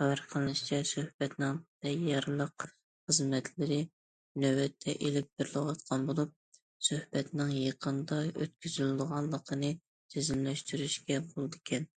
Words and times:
خەۋەر 0.00 0.20
قىلىنىشىچە 0.32 0.76
سۆھبەتنىڭ 0.90 1.56
تەييارلىق 1.86 2.66
خىزمەتلىرى 2.66 3.78
نۆۋەتتە 4.46 4.94
ئېلىپ 4.96 5.32
بېرىلىۋاتقان 5.42 6.06
بولۇپ، 6.12 6.38
سۆھبەتنىڭ 6.92 7.52
يېقىندا 7.58 8.20
ئۆتكۈزۈلىدىغانلىقىنى 8.30 9.74
جەزملەشتۈرۈشكە 10.16 11.22
بولىدىكەن. 11.34 11.90